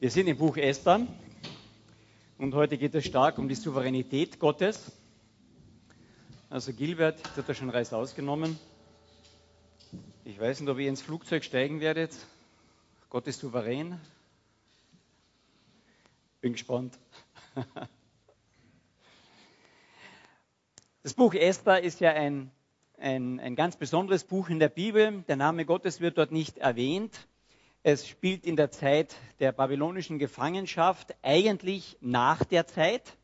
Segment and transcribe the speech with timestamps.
[0.00, 1.06] Wir sind im Buch Esther
[2.38, 4.92] und heute geht es stark um die Souveränität Gottes.
[6.48, 8.58] Also Gilbert hat da schon Reis ausgenommen.
[10.24, 12.16] Ich weiß nicht, ob ihr ins Flugzeug steigen werdet.
[13.10, 14.00] Gott ist souverän.
[16.40, 16.98] Bin gespannt.
[21.02, 22.50] Das Buch Esther ist ja ein,
[22.96, 25.24] ein, ein ganz besonderes Buch in der Bibel.
[25.28, 27.26] Der Name Gottes wird dort nicht erwähnt.
[27.82, 33.16] Es spielt in der Zeit der babylonischen Gefangenschaft, eigentlich nach der Zeit.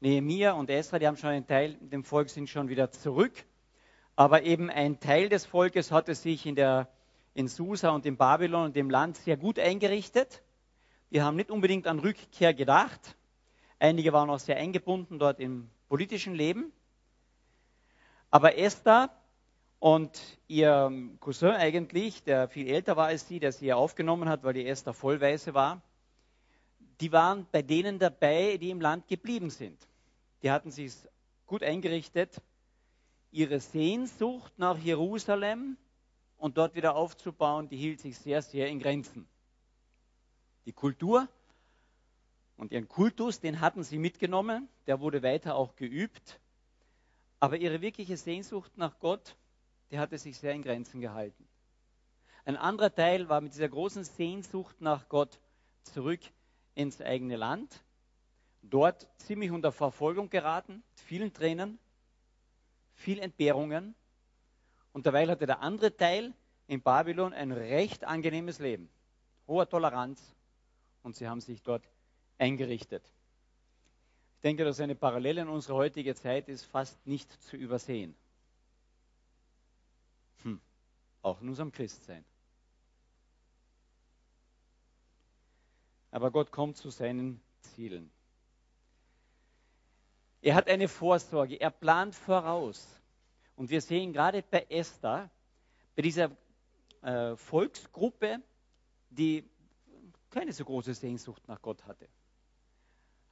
[0.00, 3.44] Nehemiah und Esra, die haben schon einen Teil dem Volk, sind schon wieder zurück.
[4.16, 6.88] Aber eben ein Teil des Volkes hatte sich in, der,
[7.34, 10.42] in Susa und in Babylon und dem Land sehr gut eingerichtet.
[11.10, 13.14] Die haben nicht unbedingt an Rückkehr gedacht.
[13.78, 16.72] Einige waren auch sehr eingebunden dort im politischen Leben.
[18.30, 19.10] Aber Esther
[19.80, 24.42] und ihr Cousin eigentlich, der viel älter war als sie, der sie ja aufgenommen hat,
[24.42, 25.82] weil die Esther vollweise war,
[27.00, 29.78] die waren bei denen dabei, die im Land geblieben sind.
[30.42, 30.94] Die hatten sich
[31.46, 32.40] gut eingerichtet,
[33.30, 35.76] ihre Sehnsucht nach Jerusalem
[36.38, 39.28] und dort wieder aufzubauen, die hielt sich sehr, sehr in Grenzen.
[40.66, 41.28] Die Kultur
[42.56, 46.40] und ihren Kultus, den hatten sie mitgenommen, der wurde weiter auch geübt,
[47.38, 49.36] aber ihre wirkliche Sehnsucht nach Gott,
[49.90, 51.48] der hatte sich sehr in Grenzen gehalten.
[52.44, 55.38] Ein anderer Teil war mit dieser großen Sehnsucht nach Gott
[55.82, 56.20] zurück
[56.74, 57.82] ins eigene Land,
[58.62, 61.78] dort ziemlich unter Verfolgung geraten, vielen Tränen,
[62.94, 63.94] viel Entbehrungen.
[64.92, 66.32] Und derweil hatte der andere Teil
[66.66, 68.88] in Babylon ein recht angenehmes Leben,
[69.46, 70.34] hoher Toleranz
[71.02, 71.84] und sie haben sich dort
[72.38, 73.02] eingerichtet.
[74.36, 78.14] Ich denke, dass eine Parallele in unserer heutigen Zeit ist fast nicht zu übersehen.
[80.42, 80.60] Hm.
[81.22, 82.24] Auch in unserem Christsein.
[86.10, 88.10] Aber Gott kommt zu seinen Zielen.
[90.40, 92.86] Er hat eine Vorsorge, er plant voraus.
[93.56, 95.30] Und wir sehen gerade bei Esther,
[95.96, 96.30] bei dieser
[97.02, 98.40] äh, Volksgruppe,
[99.10, 99.44] die
[100.30, 102.08] keine so große Sehnsucht nach Gott hatte,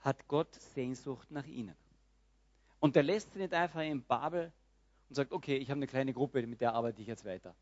[0.00, 1.76] hat Gott Sehnsucht nach ihnen.
[2.80, 4.52] Und er lässt sie nicht einfach in Babel
[5.08, 7.54] und sagt, okay, ich habe eine kleine Gruppe, mit der arbeite ich jetzt weiter.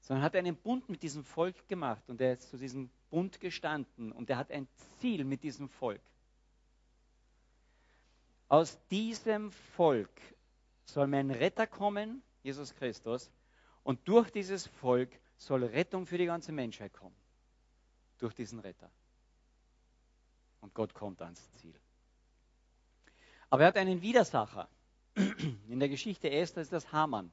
[0.00, 4.12] Sondern hat einen Bund mit diesem Volk gemacht und er ist zu diesem Bund gestanden
[4.12, 4.68] und er hat ein
[4.98, 6.02] Ziel mit diesem Volk.
[8.48, 10.20] Aus diesem Volk
[10.84, 13.30] soll mein Retter kommen, Jesus Christus,
[13.82, 17.16] und durch dieses Volk soll Rettung für die ganze Menschheit kommen.
[18.18, 18.90] Durch diesen Retter.
[20.60, 21.78] Und Gott kommt ans Ziel.
[23.50, 24.68] Aber er hat einen Widersacher.
[25.14, 27.32] In der Geschichte Esther ist das Haman.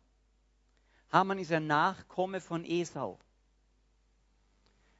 [1.11, 3.19] Haman ist ein Nachkomme von Esau.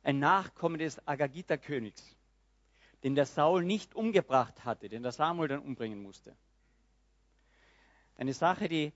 [0.03, 2.15] Ein Nachkomme des Agagita-Königs,
[3.03, 6.35] den der Saul nicht umgebracht hatte, den der Samuel dann umbringen musste.
[8.15, 8.93] Eine Sache, die,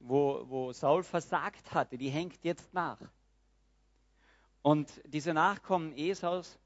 [0.00, 3.00] wo, wo Saul versagt hatte, die hängt jetzt nach.
[4.60, 6.58] Und diese Nachkommen Esaus,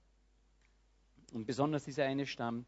[1.32, 2.66] und besonders dieser eine Stamm,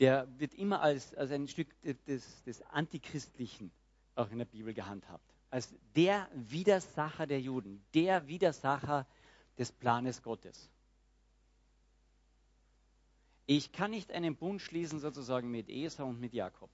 [0.00, 3.70] der wird immer als, als ein Stück des, des Antichristlichen
[4.14, 5.34] auch in der Bibel gehandhabt.
[5.50, 9.06] Als der Widersacher der Juden, der Widersacher
[9.58, 10.70] des Planes Gottes.
[13.46, 16.70] Ich kann nicht einen Bund schließen sozusagen mit Esau und mit Jakob.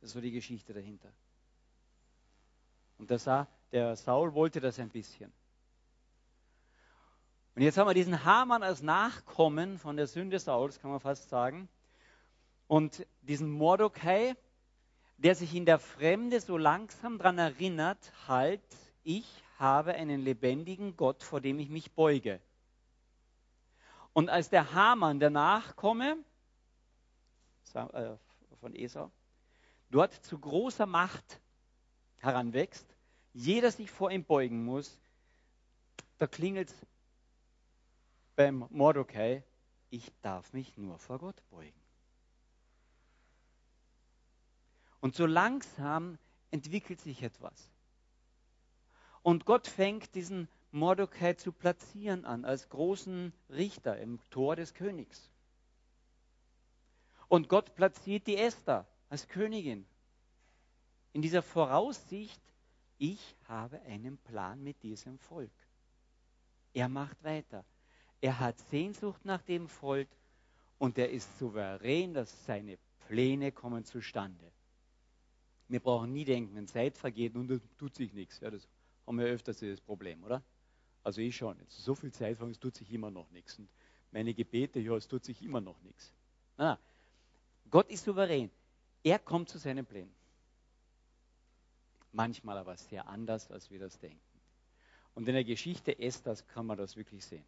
[0.00, 1.10] Das so die Geschichte dahinter.
[2.98, 5.32] Und der, der Saul wollte das ein bisschen.
[7.54, 11.28] Und jetzt haben wir diesen Haman als Nachkommen von der Sünde Sauls, kann man fast
[11.28, 11.68] sagen.
[12.66, 14.34] Und diesen Mordecai,
[15.18, 18.62] der sich in der Fremde so langsam daran erinnert, halt,
[19.02, 19.26] ich
[19.58, 22.40] habe einen lebendigen Gott, vor dem ich mich beuge.
[24.12, 26.16] Und als der Haman, der Nachkomme
[27.74, 28.16] äh,
[28.60, 29.10] von Esau,
[29.90, 31.40] dort zu großer Macht
[32.18, 32.86] heranwächst,
[33.32, 34.98] jeder sich vor ihm beugen muss,
[36.18, 36.72] da klingelt
[38.36, 39.42] beim Mordecai,
[39.90, 41.83] ich darf mich nur vor Gott beugen.
[45.04, 46.16] Und so langsam
[46.50, 47.70] entwickelt sich etwas.
[49.20, 55.30] Und Gott fängt diesen Mordecai zu platzieren an als großen Richter im Tor des Königs.
[57.28, 59.84] Und Gott platziert die Esther als Königin.
[61.12, 62.40] In dieser Voraussicht,
[62.96, 65.52] ich habe einen Plan mit diesem Volk.
[66.72, 67.66] Er macht weiter.
[68.22, 70.08] Er hat Sehnsucht nach dem Volk
[70.78, 74.50] und er ist souverän, dass seine Pläne kommen zustande.
[75.68, 78.40] Wir brauchen nie denken, wenn Zeit vergeht und es tut sich nichts.
[78.40, 78.68] Ja, das
[79.06, 80.42] haben wir öfters das Problem, oder?
[81.02, 81.58] Also ich schon.
[81.58, 83.58] Jetzt so viel Zeit es tut sich immer noch nichts.
[83.58, 83.68] Und
[84.10, 86.12] meine Gebete, ja, es tut sich immer noch nichts.
[86.56, 86.76] Nein,
[87.70, 88.50] Gott ist souverän.
[89.02, 90.14] Er kommt zu seinen Plänen.
[92.12, 94.20] Manchmal aber sehr anders, als wir das denken.
[95.14, 97.44] Und in der Geschichte Esthers kann man das wirklich sehen.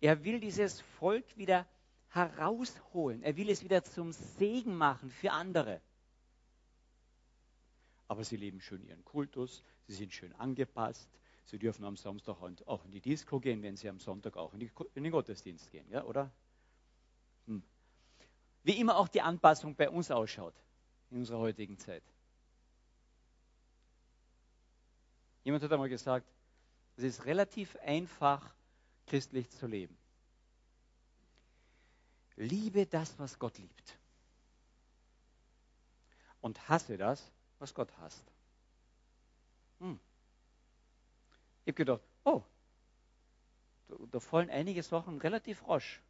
[0.00, 1.66] Er will dieses Volk wieder
[2.08, 3.22] herausholen.
[3.22, 5.80] Er will es wieder zum Segen machen für andere.
[8.10, 11.08] Aber sie leben schön ihren Kultus, sie sind schön angepasst,
[11.44, 14.58] sie dürfen am Samstag auch in die Disco gehen, wenn sie am Sonntag auch in,
[14.58, 16.28] die, in den Gottesdienst gehen, ja, oder?
[17.46, 17.62] Hm.
[18.64, 20.56] Wie immer auch die Anpassung bei uns ausschaut
[21.12, 22.02] in unserer heutigen Zeit.
[25.44, 26.26] Jemand hat einmal gesagt,
[26.96, 28.52] es ist relativ einfach,
[29.06, 29.96] christlich zu leben.
[32.34, 34.00] Liebe das, was Gott liebt.
[36.40, 37.30] Und hasse das,
[37.60, 38.24] was Gott hasst.
[39.78, 40.00] Hm.
[41.64, 42.42] Ich habe gedacht, oh,
[43.88, 46.00] da, da, fallen einige Sachen relativ rasch,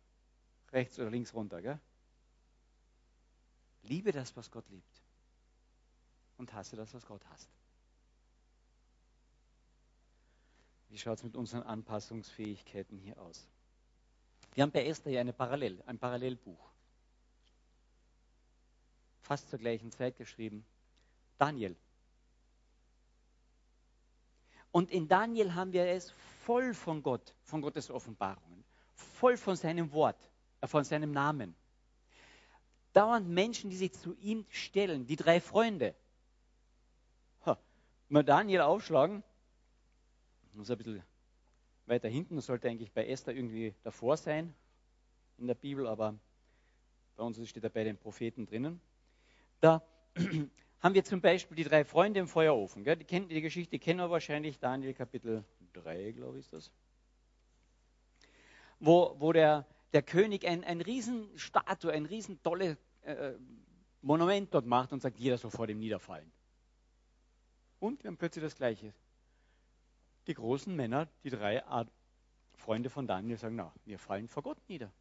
[0.73, 1.61] rechts oder links runter.
[1.61, 1.79] Gell?
[3.83, 5.03] Liebe das, was Gott liebt.
[6.39, 7.51] Und hasse das, was Gott hasst.
[10.89, 13.47] Wie schaut es mit unseren Anpassungsfähigkeiten hier aus?
[14.55, 16.71] Wir haben bei Esther ja eine Parallel, ein Parallelbuch.
[19.21, 20.65] Fast zur gleichen Zeit geschrieben.
[21.41, 21.75] Daniel.
[24.73, 26.11] Und in Daniel haben wir es
[26.45, 28.63] voll von Gott, von Gottes Offenbarungen,
[28.95, 31.55] voll von seinem Wort, äh, von seinem Namen.
[32.93, 35.95] Dauernd Menschen, die sich zu ihm stellen, die drei Freunde.
[37.47, 37.59] Ha,
[38.11, 39.23] mal Daniel aufschlagen,
[40.53, 41.03] muss ein bisschen
[41.87, 44.55] weiter hinten, sollte eigentlich bei Esther irgendwie davor sein
[45.39, 46.15] in der Bibel, aber
[47.17, 48.79] bei uns steht er bei den Propheten drinnen.
[49.61, 49.83] Da
[50.81, 52.85] haben wir zum Beispiel die drei Freunde im Feuerofen.
[52.85, 52.97] Gell?
[52.97, 55.45] Die, kennen, die Geschichte kennen wir wahrscheinlich, Daniel Kapitel
[55.75, 56.73] 3, glaube ich, ist das.
[58.79, 63.33] Wo, wo der, der König ein, ein Riesenstatue, ein riesen tolles äh,
[64.01, 66.33] Monument dort macht und sagt, jeder soll vor dem niederfallen.
[67.79, 68.95] Und wir haben plötzlich das Gleiche
[70.27, 71.63] die großen Männer, die drei
[72.55, 74.93] Freunde von Daniel, sagen, na, wir fallen vor Gott nieder.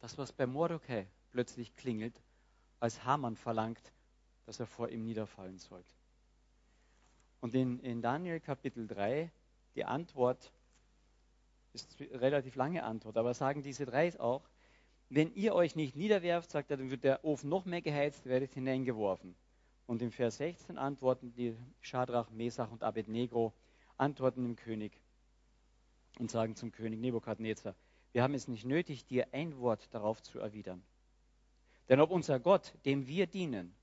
[0.00, 2.20] Das, was bei Mordecai plötzlich klingelt,
[2.80, 3.92] als Haman verlangt,
[4.46, 5.84] dass er vor ihm niederfallen soll.
[7.40, 9.30] Und in, in Daniel Kapitel 3,
[9.74, 10.52] die Antwort
[11.72, 14.48] ist eine relativ lange Antwort, aber sagen diese drei auch,
[15.08, 18.54] wenn ihr euch nicht niederwerft, sagt er, dann wird der Ofen noch mehr geheizt, werdet
[18.54, 19.34] hineingeworfen.
[19.86, 23.52] Und im Vers 16 antworten die Schadrach, Mesach und Abednego,
[23.96, 25.02] antworten dem König
[26.18, 27.74] und sagen zum König Nebukadnezar,
[28.12, 30.82] wir haben es nicht nötig, dir ein Wort darauf zu erwidern.
[31.90, 33.74] Denn ob unser Gott, dem wir dienen,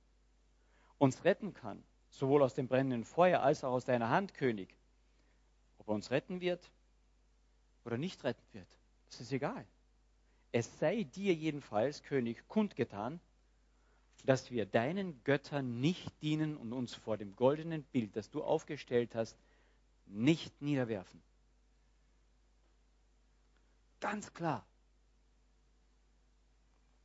[0.97, 4.73] uns retten kann, sowohl aus dem brennenden Feuer als auch aus deiner Hand, König,
[5.77, 6.71] ob er uns retten wird
[7.83, 8.69] oder nicht retten wird,
[9.07, 9.67] das ist egal.
[10.53, 13.19] Es sei dir jedenfalls, König, kundgetan,
[14.23, 19.15] dass wir deinen Göttern nicht dienen und uns vor dem goldenen Bild, das du aufgestellt
[19.15, 19.37] hast,
[20.05, 21.21] nicht niederwerfen.
[23.99, 24.65] Ganz klar.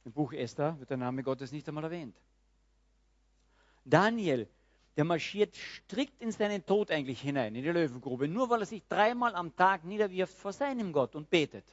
[0.05, 2.17] Im Buch Esther wird der Name Gottes nicht einmal erwähnt.
[3.85, 4.49] Daniel,
[4.97, 8.83] der marschiert strikt in seinen Tod eigentlich hinein, in die Löwengrube, nur weil er sich
[8.89, 11.65] dreimal am Tag niederwirft vor seinem Gott und betet.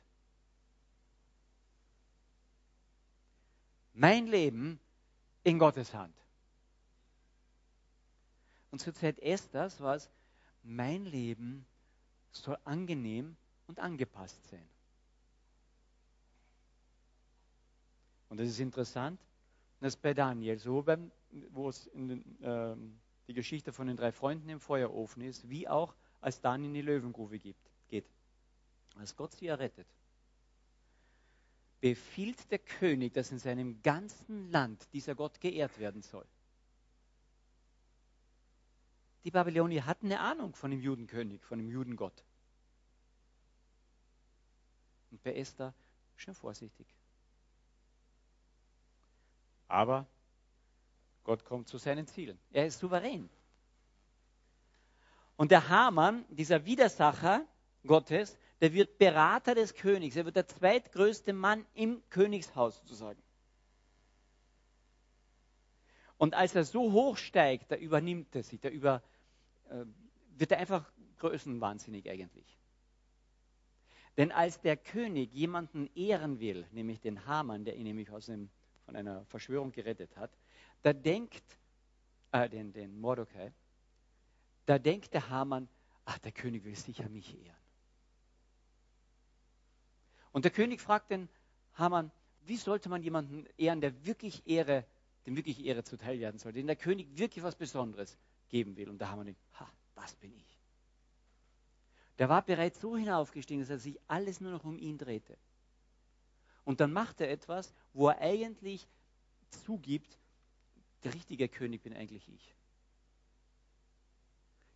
[3.94, 4.80] Mein Leben
[5.44, 6.16] in Gottes Hand.
[8.72, 10.10] Und zur Zeit Esthers war es,
[10.64, 11.66] mein Leben
[12.32, 13.36] soll angenehm
[13.68, 14.68] und angepasst sein.
[18.30, 19.20] Und das ist interessant,
[19.80, 21.12] dass bei Daniel, so beim,
[21.52, 25.96] wo es den, ähm, die Geschichte von den drei Freunden im Feuerofen ist, wie auch
[26.22, 28.06] als Daniel in die Löwengrube gibt, geht.
[28.96, 29.88] Als Gott sie errettet
[31.82, 36.26] befiehlt der König, dass in seinem ganzen Land dieser Gott geehrt werden soll.
[39.24, 42.24] Die Babylonier hatten eine Ahnung von dem Judenkönig, von dem Judengott.
[45.12, 45.74] Und bei Esther
[46.16, 46.88] schon vorsichtig.
[49.70, 50.08] Aber
[51.24, 52.38] Gott kommt zu seinen Zielen.
[52.52, 53.30] Er ist souverän.
[55.38, 57.46] Und der Hamann, dieser Widersacher
[57.86, 60.18] Gottes, der wird Berater des Königs.
[60.18, 63.22] Er wird der zweitgrößte Mann im Königshaus sozusagen.
[66.18, 69.02] Und als er so hoch steigt, da übernimmt er sich, da über,
[69.70, 69.86] äh,
[70.32, 72.58] wird er einfach größenwahnsinnig eigentlich.
[74.18, 78.50] Denn als der König jemanden ehren will, nämlich den Haman, der ihn nämlich aus dem,
[78.90, 80.32] von einer Verschwörung gerettet hat,
[80.82, 81.44] da denkt,
[82.32, 83.54] äh, den, den Mordecai,
[84.66, 85.70] da denkt der Haman,
[86.06, 87.56] ach, der König will sicher mich ehren.
[90.32, 91.30] Und der König fragt den
[91.74, 94.86] Haman, wie sollte man jemanden ehren, der wirklich Ehre,
[95.28, 98.18] dem wirklich Ehre zuteil werden soll, den der König wirklich was Besonderes
[98.48, 98.90] geben will.
[98.90, 100.60] Und haben wir denkt, ha, das bin ich.
[102.18, 105.38] Der war bereits so hinaufgestiegen, dass er sich alles nur noch um ihn drehte.
[106.70, 108.88] Und dann macht er etwas, wo er eigentlich
[109.50, 110.20] zugibt,
[111.04, 112.56] der richtige König bin eigentlich ich.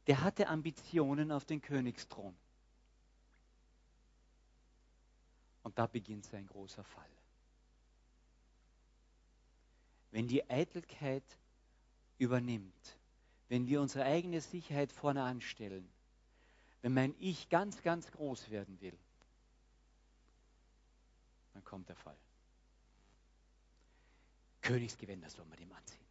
[0.07, 2.35] Der hatte Ambitionen auf den Königsthron.
[5.61, 7.11] Und da beginnt sein großer Fall.
[10.09, 11.37] Wenn die Eitelkeit
[12.17, 12.97] übernimmt,
[13.49, 15.87] wenn wir unsere eigene Sicherheit vorne anstellen,
[16.81, 18.97] wenn mein Ich ganz, ganz groß werden will,
[21.53, 22.17] dann kommt der Fall.
[24.61, 26.05] Königsgewänder soll man dem anziehen.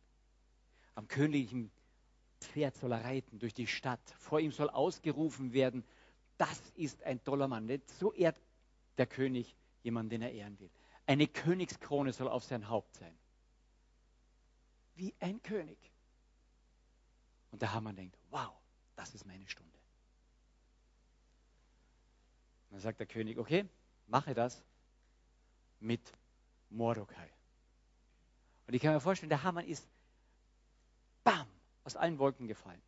[0.95, 1.71] Am königlichen
[2.41, 4.15] Pferd soll er reiten durch die Stadt.
[4.19, 5.85] Vor ihm soll ausgerufen werden,
[6.39, 7.71] das ist ein toller Mann.
[7.99, 8.41] So ehrt
[8.99, 10.71] der König jemanden, den er ehren will.
[11.07, 13.17] Eine Königskrone soll auf sein Haupt sein.
[14.95, 15.79] Wie ein König.
[17.51, 18.53] Und der Hamann denkt, wow,
[18.97, 19.79] das ist meine Stunde.
[22.69, 23.69] Und dann sagt der König, okay,
[24.07, 24.63] mache das
[25.83, 26.01] mit
[26.71, 27.31] Mordecai.
[28.67, 29.87] Und ich kann mir vorstellen, der Hamann ist,
[31.25, 31.47] bam,
[31.85, 32.81] aus allen Wolken gefallen.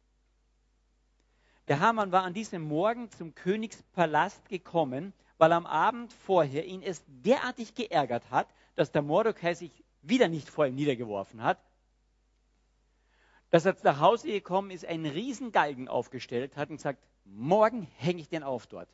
[1.68, 7.02] Der Hamann war an diesem Morgen zum Königspalast gekommen, weil am Abend vorher ihn es
[7.06, 11.58] derartig geärgert hat, dass der Mordecai sich wieder nicht vor ihm niedergeworfen hat,
[13.50, 18.20] dass er nach Hause gekommen ist, einen riesen Galgen aufgestellt hat und gesagt, morgen hänge
[18.20, 18.88] ich den auf dort.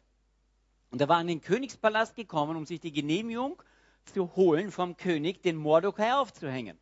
[0.90, 3.62] Und er war an den Königspalast gekommen, um sich die Genehmigung
[4.06, 6.78] zu holen vom König, den Mordecai aufzuhängen.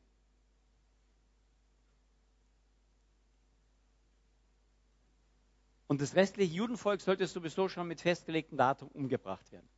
[5.88, 9.68] Und das restliche Judenvolk sollte sowieso schon mit festgelegtem Datum umgebracht werden.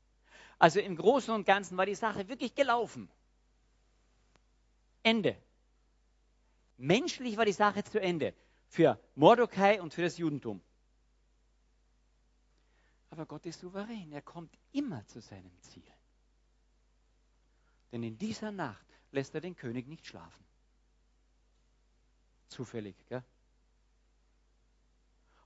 [0.59, 3.09] Also im Großen und Ganzen war die Sache wirklich gelaufen.
[5.02, 5.37] Ende.
[6.76, 8.35] Menschlich war die Sache zu Ende.
[8.68, 10.61] Für Mordecai und für das Judentum.
[13.11, 14.12] Aber Gott ist souverän.
[14.12, 15.82] Er kommt immer zu seinem Ziel.
[17.92, 20.44] Denn in dieser Nacht lässt er den König nicht schlafen.
[22.49, 23.23] Zufällig, gell?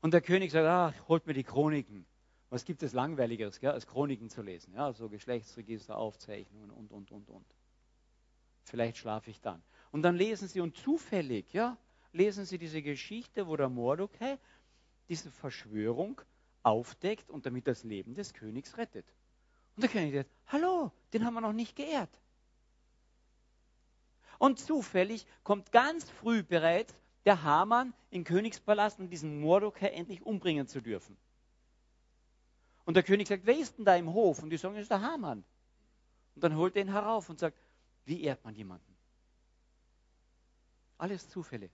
[0.01, 2.05] Und der König sagt, ach, holt mir die Chroniken.
[2.51, 4.75] Was gibt es Langweiligeres, gell, als Chroniken zu lesen?
[4.75, 7.47] Ja, so Geschlechtsregister, Aufzeichnungen und, und, und, und.
[8.65, 9.63] Vielleicht schlafe ich dann.
[9.93, 11.79] Und dann lesen sie, und zufällig, ja,
[12.13, 14.39] lesen sie diese Geschichte, wo der Mordecai
[15.09, 16.21] diese Verschwörung
[16.63, 19.07] aufdeckt und damit das Leben des Königs rettet.
[19.77, 22.21] Und der König sagt, hallo, den haben wir noch nicht geehrt.
[24.39, 30.67] Und zufällig kommt ganz früh bereits der Haman in Königspalast, um diesen Mordecai endlich umbringen
[30.67, 31.17] zu dürfen.
[32.85, 34.43] Und der König sagt, wer ist denn da im Hof?
[34.43, 35.45] Und die sagen, das ist der Haman.
[36.35, 37.59] Und dann holt er ihn herauf und sagt,
[38.05, 38.95] wie ehrt man jemanden?
[40.99, 41.71] Alles Zufälle.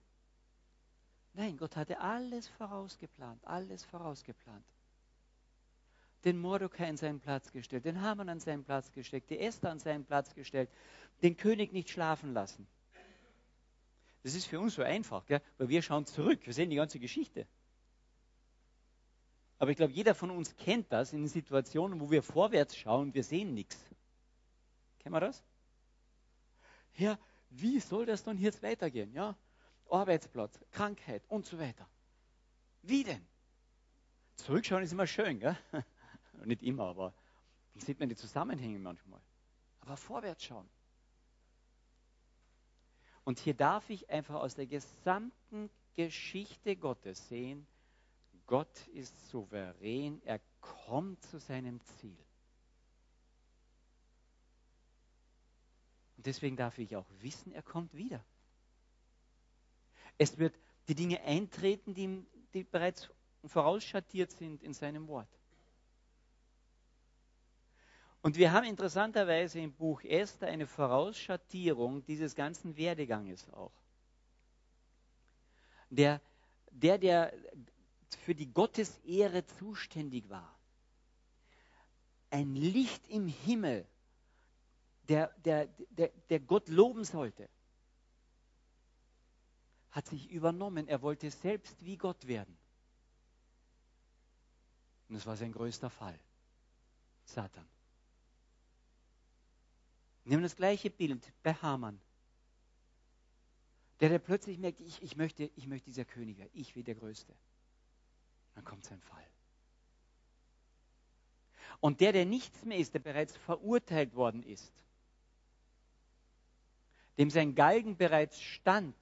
[1.33, 4.65] Nein, Gott hatte alles vorausgeplant, alles vorausgeplant.
[6.23, 9.79] Den Mordecai in seinen Platz gestellt, den Haman an seinen Platz gestellt, die Esther an
[9.79, 10.69] seinen Platz gestellt,
[11.23, 12.67] den König nicht schlafen lassen.
[14.23, 15.41] Das ist für uns so einfach, gell?
[15.57, 17.47] weil wir schauen zurück, wir sehen die ganze Geschichte.
[19.57, 23.23] Aber ich glaube, jeder von uns kennt das in Situationen, wo wir vorwärts schauen wir
[23.23, 23.77] sehen nichts.
[24.99, 25.43] Kennen wir das?
[26.95, 27.17] Ja,
[27.49, 29.11] wie soll das dann jetzt weitergehen?
[29.13, 29.35] Ja,
[29.89, 31.87] Arbeitsplatz, Krankheit und so weiter.
[32.81, 33.25] Wie denn?
[34.37, 35.57] Zurückschauen ist immer schön, gell?
[36.45, 37.13] Nicht immer, aber
[37.73, 39.21] dann sieht man die Zusammenhänge manchmal.
[39.81, 40.69] Aber vorwärts schauen.
[43.23, 47.67] Und hier darf ich einfach aus der gesamten Geschichte Gottes sehen,
[48.47, 52.17] Gott ist souverän, er kommt zu seinem Ziel.
[56.17, 58.23] Und deswegen darf ich auch wissen, er kommt wieder.
[60.17, 60.55] Es wird
[60.87, 63.09] die Dinge eintreten, die, die bereits
[63.45, 65.29] vorausschattiert sind in seinem Wort.
[68.21, 73.73] Und wir haben interessanterweise im Buch Esther eine Vorausschattierung dieses ganzen Werdeganges auch.
[75.89, 76.21] Der,
[76.69, 77.33] der, der
[78.19, 80.55] für die Gottesehre zuständig war,
[82.29, 83.87] ein Licht im Himmel,
[85.09, 87.49] der, der, der, der Gott loben sollte,
[89.89, 90.87] hat sich übernommen.
[90.87, 92.57] Er wollte selbst wie Gott werden.
[95.09, 96.17] Und das war sein größter Fall.
[97.25, 97.67] Satan.
[100.23, 101.99] Nehmen das gleiche Bild bei Haman.
[103.99, 106.95] Der, der plötzlich merkt, ich, ich, möchte, ich möchte dieser König werden, ich will der
[106.95, 107.33] Größte.
[108.55, 109.25] Dann kommt sein Fall.
[111.79, 114.73] Und der, der nichts mehr ist, der bereits verurteilt worden ist,
[117.17, 118.95] dem sein Galgen bereits stand,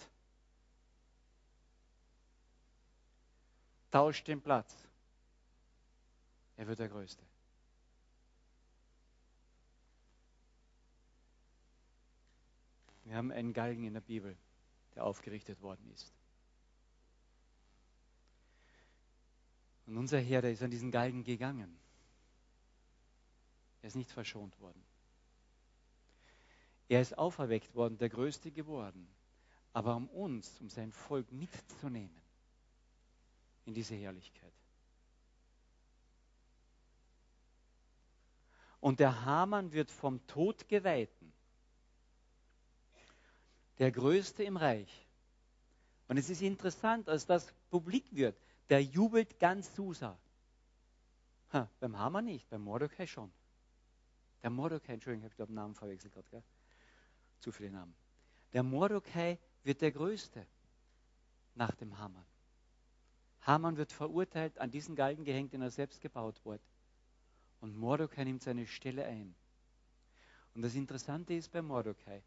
[3.91, 4.75] tauscht den Platz.
[6.57, 7.28] Er wird der Größte.
[13.09, 14.37] Wir haben einen Galgen in der Bibel,
[14.93, 16.13] der aufgerichtet worden ist.
[19.87, 21.75] Und unser Herr, der ist an diesen Galgen gegangen.
[23.81, 24.85] Er ist nicht verschont worden.
[26.87, 29.07] Er ist auferweckt worden, der Größte geworden.
[29.73, 32.21] Aber um uns, um sein Volk mitzunehmen
[33.65, 34.53] in diese Herrlichkeit.
[38.79, 41.33] Und der Hamann wird vom Tod geweihten,
[43.79, 45.07] der Größte im Reich.
[46.07, 48.37] Und es ist interessant, als das publik wird,
[48.69, 50.17] der jubelt ganz Susa.
[51.53, 53.31] Ha, beim Hamann nicht, beim Mordecai schon.
[54.43, 56.43] Der Mordecai, Entschuldigung, ich habe den Namen verwechselt gerade?
[57.39, 57.95] Zu viele Namen.
[58.53, 60.45] Der Mordecai wird der Größte
[61.55, 62.25] nach dem Hamann.
[63.41, 66.63] Hamann wird verurteilt, an diesen Galgen gehängt, den er selbst gebaut wurde.
[67.61, 69.35] Und Mordecai nimmt seine Stelle ein.
[70.53, 72.23] Und das Interessante ist bei Mordecai,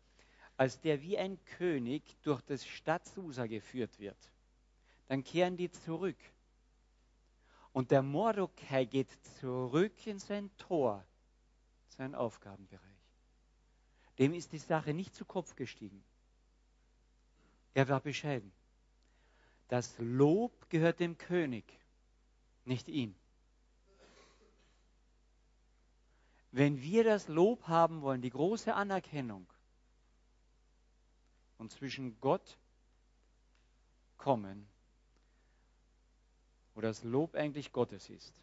[0.62, 4.30] als der wie ein König durch das Stadt Susa geführt wird,
[5.08, 6.20] dann kehren die zurück.
[7.72, 9.08] Und der Mordecai geht
[9.40, 11.04] zurück in sein Tor,
[11.88, 12.80] seinen Aufgabenbereich.
[14.20, 16.04] Dem ist die Sache nicht zu Kopf gestiegen.
[17.74, 18.52] Er war bescheiden.
[19.66, 21.64] Das Lob gehört dem König,
[22.64, 23.16] nicht ihm.
[26.52, 29.51] Wenn wir das Lob haben wollen, die große Anerkennung
[31.62, 32.58] und zwischen Gott
[34.16, 34.66] kommen,
[36.74, 38.34] wo das Lob eigentlich Gottes ist,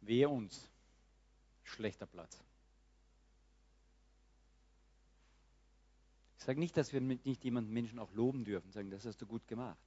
[0.00, 0.70] wehe uns,
[1.64, 2.42] schlechter Platz.
[6.38, 9.26] Ich sage nicht, dass wir nicht jemanden Menschen auch loben dürfen, sagen, das hast du
[9.26, 9.78] gut gemacht.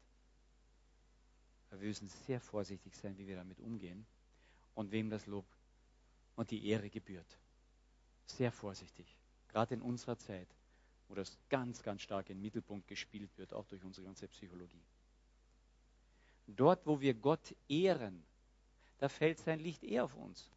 [1.72, 4.06] Aber wir müssen sehr vorsichtig sein, wie wir damit umgehen
[4.76, 5.48] und wem das Lob
[6.36, 7.40] und die Ehre gebührt.
[8.28, 9.18] Sehr vorsichtig,
[9.52, 10.48] gerade in unserer Zeit,
[11.08, 14.84] wo das ganz, ganz stark den Mittelpunkt gespielt wird, auch durch unsere ganze Psychologie.
[16.48, 18.24] Dort, wo wir Gott ehren,
[18.98, 20.50] da fällt sein Licht eher auf uns.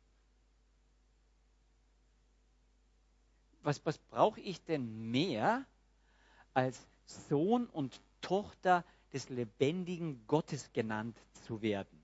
[3.62, 5.64] Was, was brauche ich denn mehr,
[6.52, 12.03] als Sohn und Tochter des lebendigen Gottes genannt zu werden?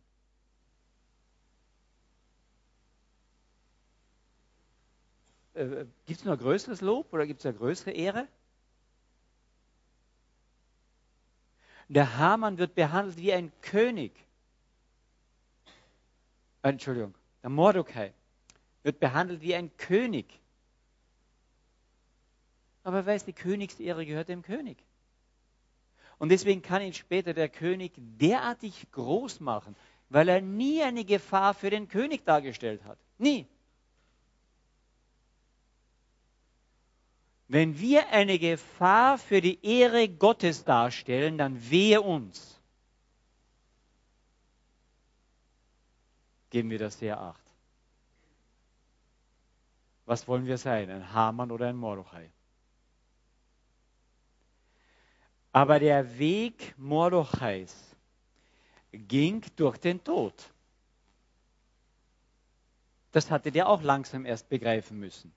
[5.60, 8.26] Äh, gibt es noch größeres Lob oder gibt es eine größere Ehre?
[11.88, 14.12] Der Hamann wird behandelt wie ein König.
[16.62, 18.14] Entschuldigung, der Mordecai
[18.82, 20.26] wird behandelt wie ein König.
[22.82, 24.78] Aber er weiß, die Königsehre gehört dem König.
[26.18, 29.76] Und deswegen kann ihn später der König derartig groß machen,
[30.08, 32.98] weil er nie eine Gefahr für den König dargestellt hat.
[33.18, 33.46] Nie.
[37.52, 42.60] Wenn wir eine Gefahr für die Ehre Gottes darstellen, dann wehe uns.
[46.50, 47.40] geben wir das sehr acht.
[50.04, 50.90] Was wollen wir sein?
[50.90, 52.30] Ein Hamann oder ein Mordechai?
[55.52, 57.96] Aber der Weg Mordechais
[58.92, 60.34] ging durch den Tod.
[63.12, 65.32] Das hatte der auch langsam erst begreifen müssen.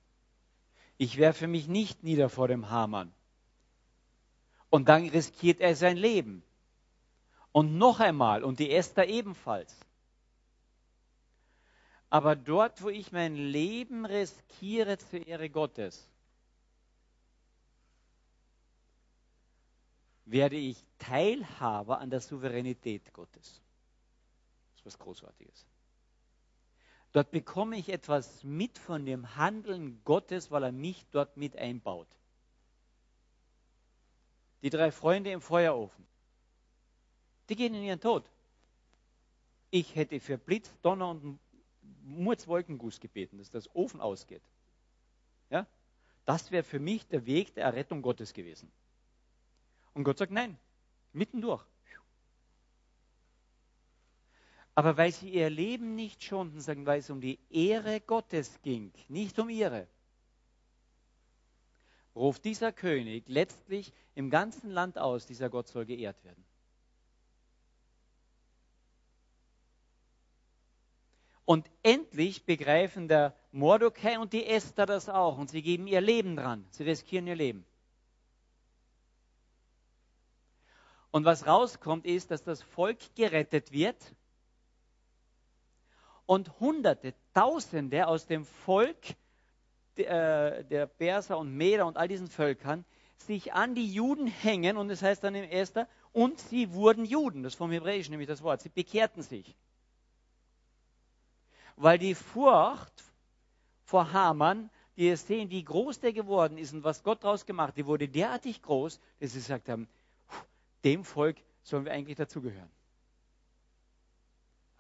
[1.04, 3.14] Ich werfe mich nicht nieder vor dem Hamann.
[4.70, 6.44] Und dann riskiert er sein Leben.
[7.52, 9.78] Und noch einmal, und die Esther ebenfalls.
[12.10, 16.10] Aber dort, wo ich mein Leben riskiere zur Ehre Gottes,
[20.24, 23.62] werde ich Teilhaber an der Souveränität Gottes.
[24.72, 25.68] Das ist was Großartiges.
[27.14, 32.08] Dort bekomme ich etwas mit von dem Handeln Gottes, weil er mich dort mit einbaut.
[34.64, 36.06] Die drei Freunde im Feuerofen,
[37.50, 38.30] die gehen in ihren Tod.
[39.70, 41.40] Ich hätte für Blitz, Donner und
[42.04, 44.42] Murzwolkenguss gebeten, dass das Ofen ausgeht.
[45.50, 45.68] Ja?
[46.26, 48.72] Das wäre für mich der Weg der Errettung Gottes gewesen.
[49.94, 50.58] Und Gott sagt nein,
[51.12, 51.64] mittendurch.
[54.76, 58.92] Aber weil sie ihr Leben nicht schonten, sagen, weil es um die Ehre Gottes ging,
[59.08, 59.88] nicht um ihre,
[62.16, 66.44] ruft dieser König letztlich im ganzen Land aus, dieser Gott soll geehrt werden.
[71.46, 76.36] Und endlich begreifen der Mordecai und die Esther das auch und sie geben ihr Leben
[76.36, 76.66] dran.
[76.70, 77.66] Sie riskieren ihr Leben.
[81.12, 84.16] Und was rauskommt, ist, dass das Volk gerettet wird
[86.26, 88.98] und Hunderte, Tausende aus dem Volk
[89.98, 92.86] der, der Perser und Meder und all diesen Völkern
[93.18, 97.44] sich an die Juden hängen und das heißt dann im Esther, und sie wurden Juden,
[97.44, 99.56] das ist vom Hebräischen nämlich das Wort, sie bekehrten sich.
[101.76, 103.04] Weil die Furcht
[103.84, 107.76] vor Haman, die ihr sehen, wie groß der geworden ist und was Gott daraus gemacht
[107.78, 109.88] die wurde derartig groß, dass sie gesagt haben,
[110.84, 112.70] dem Volk sollen wir eigentlich dazugehören.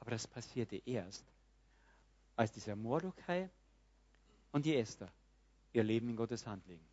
[0.03, 1.23] Aber das passierte erst,
[2.35, 3.49] als dieser Mordecai
[4.51, 5.09] und die Esther
[5.71, 6.85] ihr Leben in Gottes Hand legen.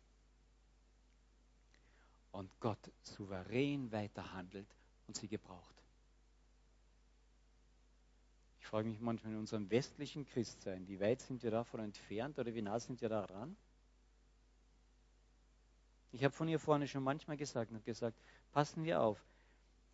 [2.31, 4.73] Und Gott souverän weiterhandelt
[5.07, 5.75] und sie gebraucht.
[8.61, 12.55] Ich frage mich manchmal in unserem westlichen Christsein, wie weit sind wir davon entfernt oder
[12.55, 13.57] wie nah sind wir da dran?
[16.13, 18.17] Ich habe von hier vorne schon manchmal gesagt und gesagt,
[18.53, 19.21] passen wir auf,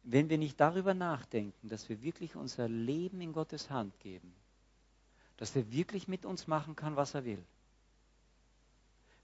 [0.09, 4.33] wenn wir nicht darüber nachdenken, dass wir wirklich unser Leben in Gottes Hand geben,
[5.35, 7.43] dass er wirklich mit uns machen kann, was er will.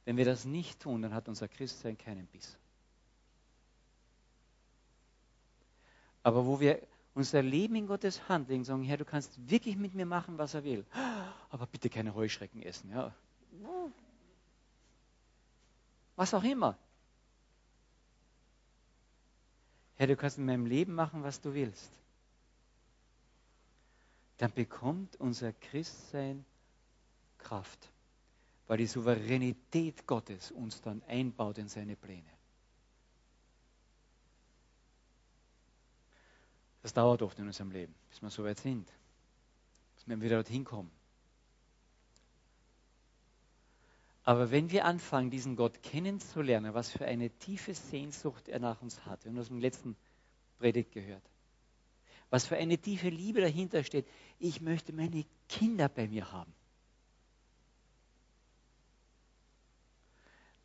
[0.04, 2.58] Wenn wir das nicht tun, dann hat unser Christsein keinen Biss.
[6.22, 9.96] Aber wo wir unser Leben in Gottes Hand legen, sagen, Herr, du kannst wirklich mit
[9.96, 10.86] mir machen, was er will.
[11.50, 12.92] Aber bitte keine Heuschrecken essen.
[12.92, 13.14] Ja.
[16.18, 16.78] Was auch immer.
[20.04, 21.90] Herr, du kannst in meinem Leben machen, was du willst.
[24.38, 26.44] Dann bekommt unser Christsein
[27.38, 27.90] Kraft,
[28.68, 32.30] weil die Souveränität Gottes uns dann einbaut in seine Pläne.
[36.82, 38.92] Das dauert oft in unserem Leben, bis wir so weit sind,
[39.96, 40.92] bis wir wieder dorthin kommen.
[44.24, 49.06] Aber wenn wir anfangen, diesen Gott kennenzulernen, was für eine tiefe Sehnsucht er nach uns
[49.06, 49.98] hat, wir haben das im letzten
[50.60, 51.24] Predigt gehört,
[52.30, 54.08] was für eine tiefe Liebe dahinter steht,
[54.40, 56.54] ich möchte meine Kinder bei mir haben.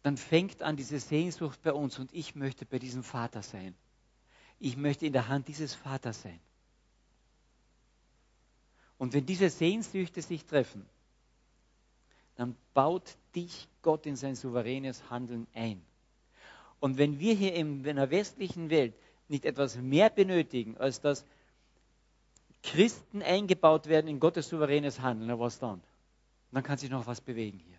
[0.03, 3.75] Dann fängt an diese Sehnsucht bei uns und ich möchte bei diesem Vater sein.
[4.61, 6.41] Ich möchte in der Hand dieses Vaters sein.
[8.97, 10.89] Und wenn diese Sehnsüchte sich treffen,
[12.39, 15.83] dann baut dich Gott in sein souveränes Handeln ein.
[16.79, 18.95] Und wenn wir hier in der westlichen Welt
[19.27, 21.27] nicht etwas mehr benötigen, als dass
[22.63, 25.83] Christen eingebaut werden in Gottes souveränes Handeln, was dann?
[26.53, 27.77] Dann kann sich noch was bewegen hier.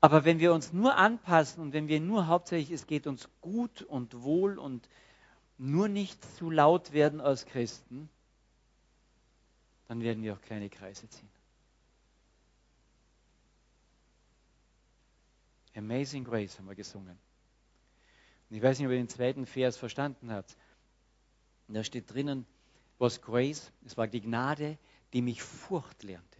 [0.00, 3.82] Aber wenn wir uns nur anpassen und wenn wir nur hauptsächlich, es geht uns gut
[3.82, 4.88] und wohl und
[5.58, 8.08] nur nicht zu laut werden als Christen,
[9.88, 11.35] dann werden wir auch kleine Kreise ziehen.
[15.76, 17.18] Amazing Grace haben wir gesungen.
[18.48, 20.56] Und ich weiß nicht, ob ihr den zweiten Vers verstanden habt.
[21.68, 22.46] da steht drinnen,
[22.98, 24.78] was Grace, es war die Gnade,
[25.12, 26.38] die mich Furcht lernte.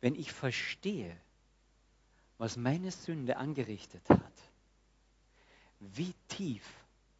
[0.00, 1.16] Wenn ich verstehe,
[2.38, 4.42] was meine Sünde angerichtet hat,
[5.80, 6.64] wie tief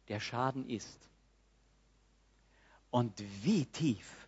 [0.07, 1.09] der Schaden ist
[2.91, 4.27] und wie tief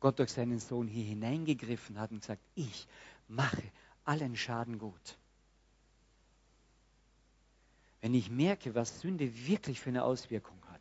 [0.00, 2.86] Gott durch seinen Sohn hier hineingegriffen hat und gesagt, ich
[3.30, 3.62] mache
[4.04, 5.18] allen Schaden gut.
[8.00, 10.80] Wenn ich merke, was Sünde wirklich für eine Auswirkung hat,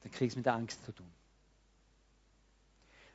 [0.00, 1.10] dann kriege ich es mit der Angst zu tun.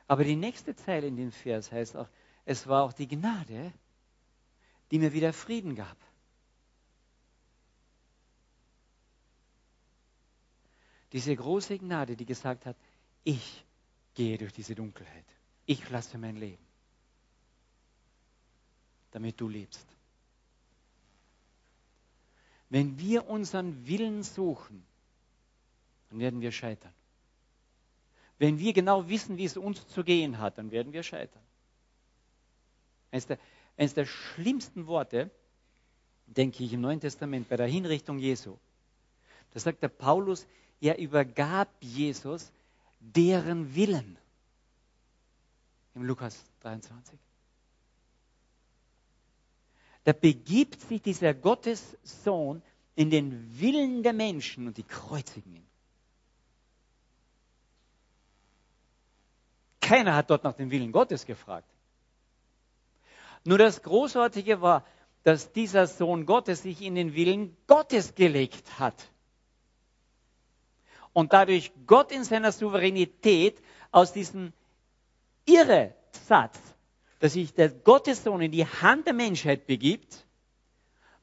[0.06, 2.08] Aber die nächste Zeile in dem Vers heißt auch,
[2.44, 3.72] es war auch die Gnade,
[4.90, 5.98] die mir wieder Frieden gab.
[11.12, 12.76] Diese große Gnade, die gesagt hat,
[13.24, 13.66] ich
[14.14, 15.37] gehe durch diese Dunkelheit
[15.68, 16.64] ich lasse mein Leben,
[19.10, 19.86] damit du lebst.
[22.70, 24.82] Wenn wir unseren Willen suchen,
[26.08, 26.92] dann werden wir scheitern.
[28.38, 31.42] Wenn wir genau wissen, wie es uns zu gehen hat, dann werden wir scheitern.
[33.10, 33.38] Eines der,
[33.76, 35.30] eines der schlimmsten Worte,
[36.26, 38.56] denke ich, im Neuen Testament bei der Hinrichtung Jesu.
[39.52, 40.46] Da sagt der Paulus,
[40.80, 42.50] er übergab Jesus
[43.00, 44.16] deren Willen
[45.98, 47.18] im Lukas 23.
[50.04, 52.62] Da begibt sich dieser Gottessohn
[52.94, 55.66] in den Willen der Menschen und die kreuzigen ihn.
[59.80, 61.68] Keiner hat dort nach dem Willen Gottes gefragt.
[63.44, 64.86] Nur das Großartige war,
[65.24, 69.10] dass dieser Sohn Gottes sich in den Willen Gottes gelegt hat.
[71.12, 74.52] Und dadurch Gott in seiner Souveränität aus diesem
[75.48, 75.94] irre
[76.26, 76.58] Satz,
[77.20, 80.26] dass sich der Gottessohn in die Hand der Menschheit begibt,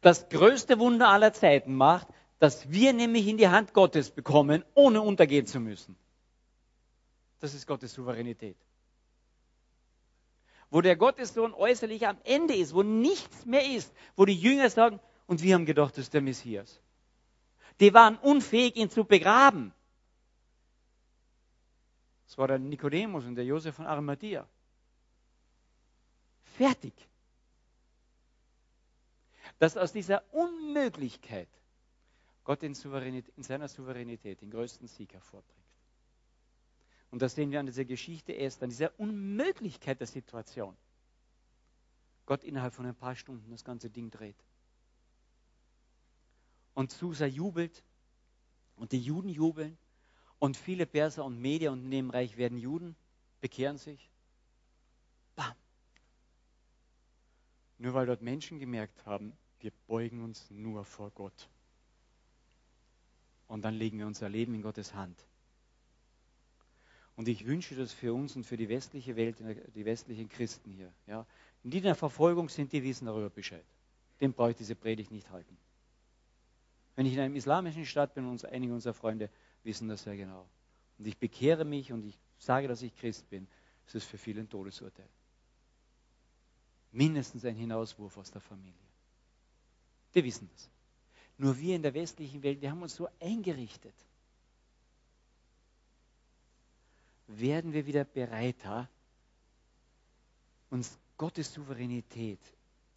[0.02, 2.08] das größte Wunder aller Zeiten macht,
[2.40, 5.96] dass wir nämlich in die Hand Gottes bekommen, ohne untergehen zu müssen.
[7.40, 8.58] Das ist Gottes Souveränität.
[10.70, 15.00] Wo der Gottessohn äußerlich am Ende ist, wo nichts mehr ist, wo die Jünger sagen,
[15.28, 16.82] und wir haben gedacht, das ist der Messias.
[17.80, 19.74] Die waren unfähig, ihn zu begraben.
[22.26, 24.48] Das war der Nikodemus und der Josef von Arimathea.
[26.44, 26.94] Fertig.
[29.60, 31.50] Dass aus dieser Unmöglichkeit
[32.44, 32.74] Gott in,
[33.36, 35.66] in, seiner Souveränität den größten Sieg hervorbringt.
[37.12, 40.76] Und das sehen wir an dieser Geschichte erst, an dieser Unmöglichkeit der Situation.
[42.26, 44.44] Gott innerhalb von ein paar Stunden das ganze Ding dreht.
[46.74, 47.84] Und Susa jubelt
[48.76, 49.78] und die Juden jubeln
[50.46, 52.96] und viele Perser und Medier und Nebenreich werden Juden,
[53.42, 54.12] bekehren sich.
[55.36, 55.56] Bam.
[57.80, 61.50] Nur weil dort Menschen gemerkt haben, wir beugen uns nur vor Gott.
[63.48, 65.28] Und dann legen wir unser Leben in Gottes Hand.
[67.16, 69.38] Und ich wünsche das für uns und für die westliche Welt,
[69.74, 70.94] die westlichen Christen hier.
[71.08, 71.26] Ja.
[71.64, 73.66] In der Verfolgung sind, die wissen darüber Bescheid.
[74.22, 75.58] Dem brauche ich diese Predigt nicht halten.
[76.96, 79.32] Wenn ich in einem islamischen Staat bin, und einige unserer Freunde
[79.66, 80.48] wissen das sehr genau.
[80.98, 83.48] Und ich bekehre mich und ich sage, dass ich Christ bin,
[83.86, 85.10] ist es für viele ein Todesurteil.
[86.92, 88.74] Mindestens ein Hinauswurf aus der Familie.
[90.14, 90.70] Die wissen das.
[91.38, 93.96] Nur wir in der westlichen Welt, wir haben uns so eingerichtet.
[97.28, 98.88] Werden wir wieder bereiter,
[100.70, 102.40] uns Gottes Souveränität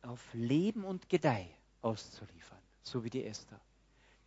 [0.02, 1.48] auf Leben und Gedeih
[1.80, 3.60] auszuliefern, so wie die Esther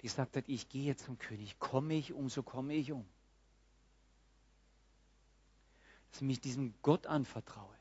[0.01, 3.05] die sagt hat, ich gehe zum König, komme ich um, so komme ich um.
[6.09, 7.75] Dass ich mich diesem Gott anvertraue.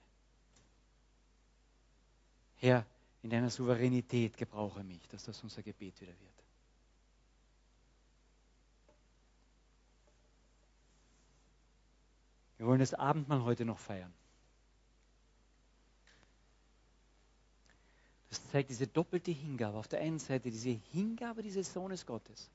[2.56, 2.86] Herr,
[3.22, 6.30] in deiner Souveränität gebrauche mich, dass das unser Gebet wieder wird.
[12.58, 14.12] Wir wollen das Abendmahl heute noch feiern.
[18.30, 19.76] Das zeigt diese doppelte Hingabe.
[19.76, 22.50] Auf der einen Seite diese Hingabe dieses Sohnes Gottes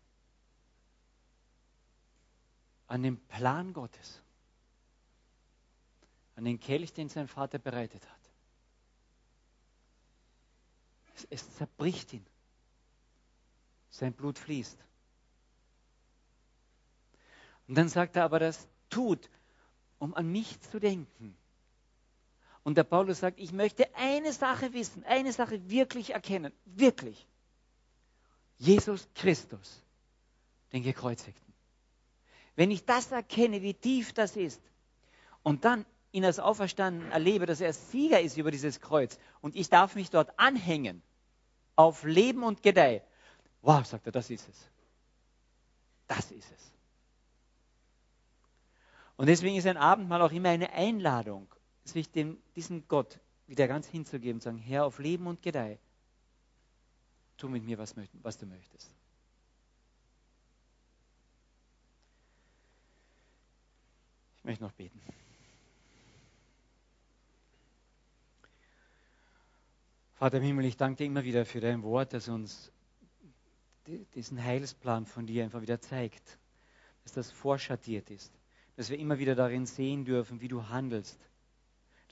[2.87, 4.21] an den Plan Gottes,
[6.35, 8.19] an den Kelch, den sein Vater bereitet hat.
[11.15, 12.25] Es, es zerbricht ihn.
[13.89, 14.77] Sein Blut fließt.
[17.67, 19.29] Und dann sagt er aber, das tut,
[19.97, 21.35] um an mich zu denken.
[22.65, 27.27] Und der Paulus sagt, ich möchte eine Sache wissen, eine Sache wirklich erkennen, wirklich.
[28.57, 29.83] Jesus Christus,
[30.73, 31.53] den Gekreuzigten.
[32.55, 34.59] Wenn ich das erkenne, wie tief das ist,
[35.43, 39.69] und dann ihn als Auferstanden erlebe, dass er Sieger ist über dieses Kreuz, und ich
[39.69, 41.03] darf mich dort anhängen,
[41.75, 43.03] auf Leben und Gedeih.
[43.61, 44.71] Wow, sagt er, das ist es.
[46.07, 46.71] Das ist es.
[49.17, 51.47] Und deswegen ist ein Abendmahl auch immer eine Einladung
[51.85, 55.79] sich dem, diesem Gott wieder ganz hinzugeben und sagen, Herr, auf Leben und Gedeih,
[57.37, 58.91] tu mit mir, was, was du möchtest.
[64.37, 65.01] Ich möchte noch beten.
[70.13, 72.71] Vater im Himmel, ich danke dir immer wieder für dein Wort, das uns
[74.15, 76.39] diesen Heilsplan von dir einfach wieder zeigt,
[77.03, 78.33] dass das vorschattiert ist,
[78.75, 81.19] dass wir immer wieder darin sehen dürfen, wie du handelst,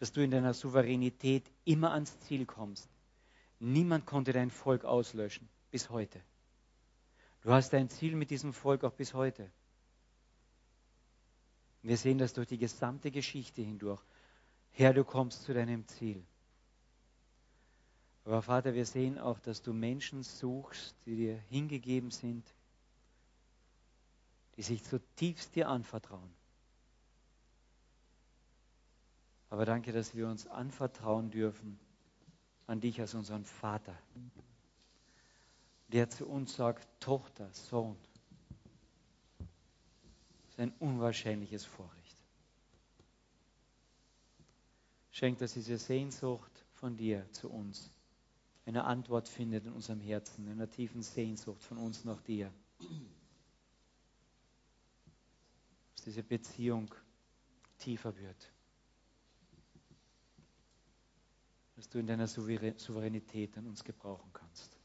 [0.04, 2.90] dass du in deiner Souveränität immer ans Ziel kommst.
[3.60, 6.22] Niemand konnte dein Volk auslöschen, bis heute.
[7.40, 9.50] Du hast dein Ziel mit diesem Volk auch bis heute.
[11.84, 14.02] Wir sehen das durch die gesamte Geschichte hindurch.
[14.72, 16.22] Herr, du kommst zu deinem Ziel.
[18.26, 22.46] Aber Vater, wir sehen auch, dass du Menschen suchst, die dir hingegeben sind,
[24.58, 26.43] die sich zutiefst dir anvertrauen.
[29.54, 31.78] Aber danke, dass wir uns anvertrauen dürfen
[32.66, 33.96] an dich als unseren Vater,
[35.90, 37.96] der zu uns sagt, Tochter, Sohn.
[39.38, 42.18] Das ist ein unwahrscheinliches Vorrecht.
[45.12, 47.92] Schenk, dass diese Sehnsucht von dir zu uns
[48.66, 52.52] eine Antwort findet in unserem Herzen, in einer tiefen Sehnsucht von uns nach dir.
[55.94, 56.92] Dass diese Beziehung
[57.78, 58.52] tiefer wird.
[61.84, 64.78] Dass du in deiner Souveränität an uns gebrauchen kannst.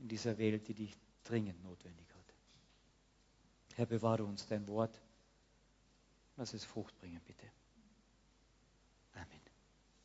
[0.00, 2.34] In dieser Welt, die dich dringend notwendig hat.
[3.76, 5.00] Herr, bewahre uns dein Wort.
[6.36, 7.46] Lass es Frucht bringen, bitte.